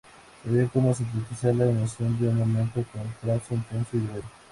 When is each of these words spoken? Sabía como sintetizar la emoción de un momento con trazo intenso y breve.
Sabía 0.43 0.67
como 0.67 0.95
sintetizar 0.95 1.53
la 1.55 1.65
emoción 1.69 2.19
de 2.19 2.29
un 2.29 2.39
momento 2.39 2.83
con 2.91 3.03
trazo 3.21 3.53
intenso 3.53 3.89
y 3.97 3.99
breve. 3.99 4.23